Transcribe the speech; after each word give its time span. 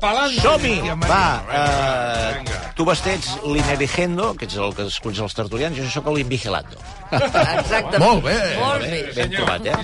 Som-hi! 0.00 0.80
Va, 1.04 1.24
uh, 1.44 2.36
Vinga. 2.38 2.58
tu 2.74 2.86
vestets 2.88 3.34
l'ineligendo, 3.44 4.30
que 4.38 4.46
ets 4.48 4.56
el 4.56 4.72
que 4.76 4.86
esculls 4.88 5.20
els 5.20 5.34
tertulians, 5.36 5.76
jo 5.76 5.84
sóc 5.92 6.08
l'invigilando. 6.14 6.78
Exactament. 7.12 8.00
Molt 8.00 8.24
bé. 8.24 8.36
Molt 8.56 8.86
bé. 8.86 9.00
Ben 9.14 9.28
senyor. 9.28 9.44
trobat, 9.44 9.66
eh? 9.66 9.76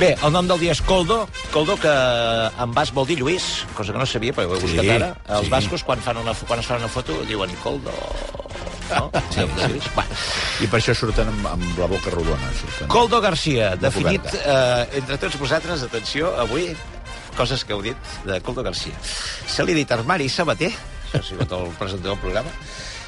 Bé, 0.00 0.10
el 0.22 0.32
nom 0.32 0.46
del 0.48 0.60
dia 0.62 0.72
és 0.76 0.82
Coldo. 0.86 1.24
Coldo, 1.52 1.76
que 1.82 1.90
en 2.62 2.76
basc 2.76 2.94
vol 2.96 3.08
dir 3.10 3.18
Lluís, 3.20 3.48
cosa 3.74 3.92
que 3.92 3.98
no 3.98 4.06
sabia, 4.06 4.32
perquè 4.36 4.48
ho 4.48 4.54
he 4.56 4.60
Sí, 4.62 4.68
buscat 4.70 4.92
ara. 5.00 5.10
Els 5.36 5.48
sí. 5.48 5.54
bascos, 5.56 5.84
quan, 5.88 6.00
fan 6.04 6.22
una, 6.22 6.34
quan 6.46 6.62
es 6.62 6.70
fan 6.70 6.78
una 6.84 6.88
foto, 6.92 7.18
diuen 7.28 7.50
Coldo... 7.64 7.94
No? 8.90 9.04
Sí, 9.30 9.44
sí. 9.46 9.90
Bueno. 9.94 10.16
I 10.60 10.66
per 10.66 10.80
això 10.80 10.94
surten 10.98 11.28
amb, 11.30 11.44
amb 11.52 11.76
la 11.78 11.86
boca 11.90 12.10
rodona. 12.10 12.48
Surten. 12.58 12.88
Coldo 12.90 13.20
Garcia, 13.22 13.74
definit 13.78 14.26
eh, 14.40 14.86
entre 14.98 15.18
tots 15.22 15.36
vosaltres, 15.38 15.84
atenció, 15.86 16.32
avui, 16.42 16.72
coses 17.36 17.64
que 17.64 17.74
heu 17.74 17.82
dit 17.84 18.14
de 18.26 18.40
Coldo 18.44 18.64
Garcia. 18.66 18.96
Se 19.02 19.64
li 19.64 19.74
ha 19.74 19.80
dit 19.80 19.92
armari 19.94 20.28
i 20.28 20.32
sabater, 20.32 20.70
això 21.10 21.20
ha 21.20 21.26
sigut 21.26 21.52
el 21.56 21.70
presentador 21.78 22.16
del 22.16 22.22
programa, 22.22 22.54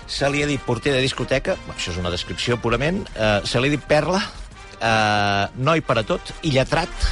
se 0.07 0.29
li 0.31 0.43
ha 0.43 0.49
dit 0.51 0.61
porter 0.61 0.93
de 0.95 1.03
discoteca, 1.05 1.57
això 1.73 1.93
és 1.95 2.01
una 2.01 2.13
descripció 2.13 2.59
purament, 2.61 3.03
eh, 3.15 3.41
se 3.49 3.61
li 3.61 3.71
ha 3.71 3.77
dit 3.77 3.87
perla, 3.89 4.21
eh, 4.81 5.47
noi 5.57 5.81
per 5.81 5.99
a 6.01 6.07
tot, 6.07 6.35
i 6.43 6.53
lletrat, 6.53 7.09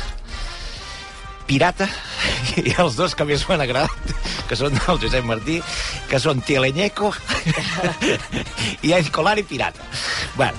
pirata, 1.46 1.88
i 2.62 2.74
els 2.78 2.98
dos 2.98 3.16
que 3.16 3.26
més 3.28 3.46
m'han 3.48 3.64
agradat, 3.64 4.14
que 4.50 4.58
són 4.58 4.74
el 4.74 4.98
Josep 4.98 5.26
Martí, 5.28 5.60
que 6.10 6.18
són 6.18 6.42
Tieleñeco 6.42 7.12
i 8.86 8.94
Escolar 8.98 9.36
i 9.38 9.44
Pirata. 9.46 9.86
Bueno, 10.34 10.58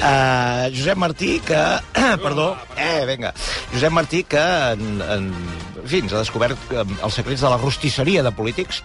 uh, 0.00 0.66
Josep 0.74 0.98
Martí, 0.98 1.36
que... 1.46 1.60
perdó, 2.24 2.56
eh, 2.76 3.04
vinga. 3.06 3.30
Josep 3.72 3.94
Martí, 3.94 4.24
que 4.24 4.42
en, 4.74 4.98
en, 5.06 5.30
en 5.78 5.86
fi, 5.86 6.02
ens 6.02 6.16
ha 6.16 6.24
descobert 6.24 6.74
eh, 6.74 6.82
els 6.82 7.20
secrets 7.20 7.46
de 7.46 7.52
la 7.54 7.60
rostisseria 7.60 8.26
de 8.26 8.34
polítics, 8.34 8.82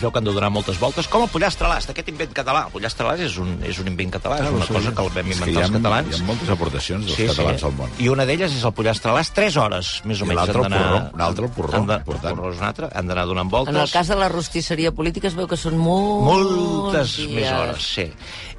veu 0.00 0.10
que 0.12 0.18
han 0.18 0.24
de 0.24 0.32
donar 0.32 0.50
moltes 0.52 0.78
voltes, 0.78 1.06
com 1.08 1.22
el 1.24 1.28
pollastre 1.32 1.68
l'ast, 1.68 1.90
aquest 1.90 2.08
invent 2.12 2.32
català. 2.36 2.66
El 2.68 2.72
pollastre 2.74 3.06
l'ast 3.08 3.22
és 3.26 3.36
un, 3.42 3.56
és 3.64 3.78
un 3.80 3.88
invent 3.88 4.10
català, 4.12 4.38
és 4.44 4.50
una 4.52 4.66
cosa 4.66 4.92
que 4.92 5.02
el 5.06 5.10
vam 5.14 5.30
inventar 5.32 5.62
els 5.64 5.74
catalans. 5.78 6.10
Hi 6.16 6.20
ha 6.20 6.26
moltes 6.26 6.50
aportacions 6.56 7.06
dels 7.06 7.32
catalans 7.32 7.64
al 7.64 7.72
món. 7.78 7.94
I 7.98 8.08
una 8.12 8.26
d'elles 8.28 8.52
és 8.58 8.64
el 8.64 8.72
pollastre 8.76 9.10
a 9.10 9.16
les 9.16 9.30
3 9.32 9.56
hores, 9.56 9.92
més 10.04 10.20
o 10.20 10.24
I 10.24 10.28
menys. 10.28 10.40
l'altre 10.40 10.62
el 10.62 10.72
porró, 10.72 11.00
un 11.14 11.20
altre 11.28 11.44
el 11.46 11.52
porró, 11.52 11.74
han 11.80 11.86
de- 11.86 11.94
important. 12.02 12.30
El 12.32 12.36
porró 12.40 12.52
és 12.52 12.58
un 12.60 12.64
altre, 12.70 12.88
han 12.94 13.06
d'anar 13.06 13.26
donant 13.26 13.50
voltes. 13.50 13.74
En 13.74 13.80
el 13.80 13.90
cas 13.90 14.08
de 14.08 14.16
la 14.16 14.28
rostisseria 14.28 14.92
política 14.92 15.28
es 15.28 15.34
veu 15.34 15.46
que 15.46 15.56
són 15.56 15.76
molts 15.78 16.26
Moltes 16.26 17.18
més 17.30 17.50
hores, 17.52 17.82
sí. 17.82 18.12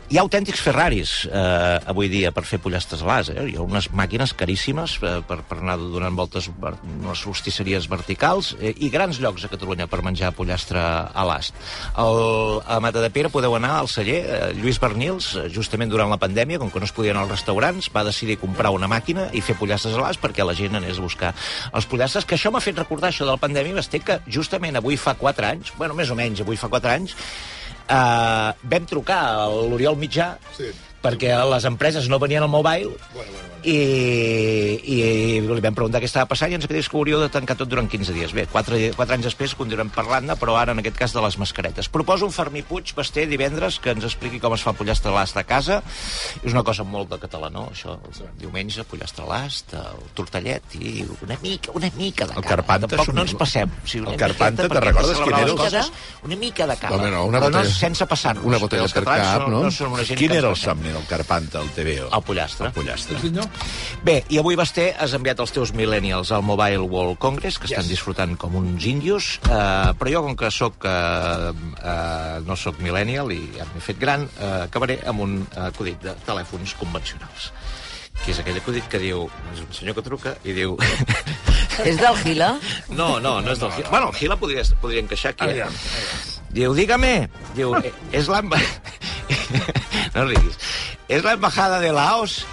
Hi 0.07 0.15
ha 0.15 0.21
autèntics 0.23 0.61
Ferraris 0.63 1.09
eh, 1.27 1.89
avui 1.91 2.07
dia 2.07 2.29
per 2.31 2.45
fer 2.47 2.61
pollastres 2.63 3.01
a 3.03 3.07
l'as. 3.09 3.27
Eh? 3.27 3.41
Hi 3.51 3.55
ha 3.57 3.63
unes 3.65 3.89
màquines 3.91 4.31
caríssimes 4.39 4.93
eh, 5.01 5.17
per, 5.27 5.41
per 5.43 5.57
anar 5.57 5.75
donant 5.81 6.15
voltes 6.15 6.45
per 6.61 6.77
unes 6.79 7.23
rostisseries 7.27 7.89
verticals 7.91 8.53
eh, 8.55 8.71
i 8.71 8.87
grans 8.93 9.19
llocs 9.19 9.43
a 9.43 9.49
Catalunya 9.51 9.89
per 9.91 9.99
menjar 10.07 10.29
pollastre 10.37 10.79
a 10.79 11.25
l'ast. 11.27 11.59
El, 11.99 12.19
a 12.63 12.79
Matadepera 12.85 13.33
podeu 13.33 13.57
anar 13.59 13.73
al 13.81 13.91
celler. 13.91 14.21
Eh, 14.23 14.39
Lluís 14.61 14.79
Bernils, 14.79 15.33
eh, 15.41 15.49
justament 15.51 15.91
durant 15.91 16.15
la 16.15 16.21
pandèmia, 16.23 16.63
com 16.63 16.71
que 16.71 16.79
no 16.79 16.87
es 16.87 16.95
podien 16.95 17.19
als 17.19 17.35
restaurants, 17.35 17.91
va 17.91 18.07
decidir 18.07 18.39
comprar 18.39 18.71
una 18.71 18.87
màquina 18.87 19.27
i 19.35 19.43
fer 19.43 19.59
pollastres 19.59 19.99
a 19.99 20.05
l'ast 20.05 20.23
perquè 20.23 20.47
la 20.47 20.55
gent 20.55 20.79
anés 20.79 21.03
a 21.03 21.07
buscar 21.09 21.35
els 21.75 21.91
pollastres, 21.91 22.23
que 22.23 22.39
això 22.39 22.55
m'ha 22.55 22.63
fet 22.63 22.79
recordar 22.79 23.11
això 23.11 23.27
de 23.27 23.33
la 23.35 23.43
pandèmia, 23.43 23.83
que 24.07 24.21
justament 24.31 24.79
avui 24.79 24.95
fa 24.95 25.17
4 25.19 25.51
anys, 25.51 25.75
bueno, 25.75 25.99
més 25.99 26.07
o 26.07 26.15
menys, 26.15 26.47
avui 26.47 26.55
fa 26.55 26.71
4 26.71 26.95
anys, 26.95 27.19
Uh, 27.87 28.51
vam 28.67 28.83
trucar 28.83 29.19
a 29.31 29.45
l'Oriol 29.47 29.95
Mitjà 29.95 30.33
Sí. 30.57 30.73
Perquè 31.03 31.33
les 31.53 31.65
empreses 31.69 32.09
no 32.09 32.19
venien 32.19 32.43
al 32.43 32.49
mobile 32.49 32.87
Bueno, 32.87 32.97
bueno, 33.13 33.31
bueno. 33.31 33.61
i, 33.63 33.77
i 34.97 34.97
li 35.41 35.61
vam 35.63 35.75
preguntar 35.75 35.99
què 36.01 36.07
estava 36.09 36.27
passant 36.29 36.51
i 36.51 36.57
ens 36.57 36.65
va 36.69 36.73
dir 36.75 36.83
que 36.87 36.97
hauríeu 36.97 37.19
de 37.21 37.29
tancar 37.33 37.55
tot 37.59 37.69
durant 37.69 37.87
15 37.89 38.13
dies. 38.15 38.33
Bé, 38.35 38.45
4, 38.51 38.77
4 38.97 39.15
anys 39.17 39.27
després 39.29 39.55
continuem 39.57 39.89
parlant-ne, 39.93 40.35
però 40.39 40.55
ara 40.59 40.73
en 40.75 40.81
aquest 40.81 40.97
cas 40.99 41.13
de 41.15 41.21
les 41.23 41.37
mascaretes. 41.41 41.89
Proposo 41.93 42.25
un 42.27 42.33
Fermí 42.35 42.61
Puig, 42.67 42.93
Basté, 42.97 43.25
divendres, 43.29 43.79
que 43.83 43.91
ens 43.95 44.05
expliqui 44.07 44.39
com 44.43 44.53
es 44.55 44.63
fa 44.65 44.71
el 44.73 44.77
pollastre 44.79 45.11
a 45.11 45.15
l'ast 45.17 45.37
a 45.37 45.43
casa. 45.47 45.81
És 46.43 46.53
una 46.53 46.63
cosa 46.67 46.85
molt 46.87 47.09
de 47.13 47.19
català, 47.21 47.49
no? 47.53 47.67
Això, 47.73 47.97
el 48.21 48.31
diumenge, 48.39 48.85
pollastre 48.87 49.25
el 49.77 50.07
tortellet 50.17 50.77
i 50.79 51.05
una 51.25 51.37
mica, 51.43 51.71
una 51.77 51.91
mica 51.97 52.25
de 52.27 52.33
El 52.37 52.41
cava. 52.43 52.55
Carpanta 52.55 52.87
Tampoc 52.93 53.13
no 53.15 53.25
ens 53.27 53.35
passem. 53.37 53.69
O 53.83 53.87
sigui, 53.87 54.03
una 54.05 54.15
el 54.15 54.21
Carpanta, 54.21 54.63
te'n 54.67 54.71
perquè 54.75 54.85
recordes 54.91 55.17
quin 55.23 55.33
era 55.33 55.43
el- 55.51 55.57
coses, 55.57 55.91
Una 56.27 56.35
mica 56.35 56.67
de 56.67 56.75
cava. 56.77 56.95
Home, 56.97 57.11
no, 57.11 57.25
una 57.25 57.39
però 57.39 57.49
no 57.51 57.57
botella- 57.59 57.73
sense 57.75 58.05
passar-nos. 58.05 58.45
una 58.45 58.57
botella 58.57 58.87
per 58.87 59.03
cap, 59.03 59.41
són- 59.41 59.51
no? 59.51 59.63
no 59.63 59.71
són 59.71 59.91
una 59.93 60.03
gent 60.03 60.17
Quin 60.19 60.31
era 60.31 60.47
el 60.49 60.55
ens 60.55 60.61
somni 60.87 60.93
del 60.93 61.05
Carpanta, 61.07 61.61
el 61.61 61.69
TVO? 61.69 62.09
El 62.15 62.23
pollastre. 62.23 62.67
El 62.67 62.73
pollastre. 62.73 63.19
Senyor? 63.19 63.45
Bé, 64.03 64.23
i 64.29 64.37
avui, 64.39 64.55
Basté, 64.55 64.89
has 64.97 65.13
enviat 65.17 65.39
els 65.43 65.51
teus 65.51 65.73
millennials 65.75 66.31
al 66.31 66.43
Mobile 66.43 66.79
World 66.85 67.17
Congress, 67.19 67.57
que 67.59 67.67
Yes. 67.67 67.77
estan 67.77 67.87
disfrutant 67.89 68.37
com 68.37 68.55
uns 68.55 68.85
índios, 68.85 69.39
eh, 69.49 69.93
però 69.99 70.11
jo, 70.11 70.21
com 70.23 70.35
que 70.35 70.51
soc, 70.51 70.85
eh, 70.85 71.51
eh, 71.83 72.39
no 72.45 72.55
sóc 72.55 72.79
millennial 72.79 73.31
i 73.31 73.41
ja 73.57 73.65
m'he 73.73 73.81
fet 73.81 73.99
gran, 73.99 74.27
eh, 74.39 74.63
acabaré 74.67 74.99
amb 75.05 75.19
un 75.21 75.47
eh, 75.55 75.59
acudit 75.67 75.99
de 76.01 76.15
telèfons 76.25 76.73
convencionals 76.79 77.51
que 78.25 78.31
és 78.31 78.39
aquell 78.39 78.57
acudit 78.57 78.87
que 78.89 78.97
diu, 78.97 79.29
és 79.53 79.59
un 79.61 79.67
senyor 79.71 79.93
que 79.95 80.01
truca 80.01 80.35
i 80.43 80.51
diu... 80.51 80.75
És 81.85 81.99
del 81.99 82.15
Gila? 82.23 82.57
No, 82.89 83.19
no, 83.19 83.39
no 83.41 83.51
és 83.51 83.59
del 83.59 83.69
Gila. 83.71 83.89
Bueno, 83.91 84.07
el 84.09 84.15
Gila 84.15 84.35
podria, 84.37 84.63
podria 84.81 85.01
encaixar 85.01 85.31
aquí. 85.35 85.45
Eh? 85.45 85.51
Aviam, 85.51 85.73
Diu, 86.49 86.73
dígame. 86.73 87.29
Diu, 87.53 87.75
"eh, 87.75 87.93
es 88.11 88.27
la... 88.27 88.41
no 90.15 90.25
riguis. 90.25 90.57
Es 91.07 91.23
la 91.23 91.33
embajada 91.33 91.79
de 91.79 91.91
Laos. 91.91 92.45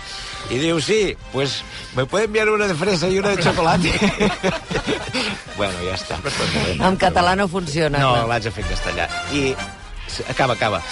Y 0.50 0.58
diu, 0.58 0.80
sí, 0.80 1.16
pues 1.32 1.62
me 1.96 2.04
puede 2.04 2.26
enviar 2.26 2.50
una 2.50 2.66
de 2.66 2.74
fresa 2.74 3.08
y 3.08 3.18
una 3.18 3.30
de 3.30 3.42
chocolate. 3.42 3.90
bueno, 5.56 5.72
ja 5.80 5.94
està. 5.96 6.18
En 6.76 6.98
català 7.00 7.32
no 7.36 7.48
funciona. 7.48 7.98
No, 7.98 8.26
l'haig 8.28 8.44
de 8.44 8.52
fer 8.52 8.64
en 8.66 8.70
castellà. 8.74 9.08
I 9.32 9.54
acaba, 10.28 10.52
acaba. 10.52 10.82